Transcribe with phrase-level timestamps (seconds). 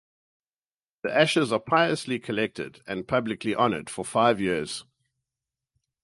[1.03, 4.83] The ashes are piously collected and publicly honored for five years.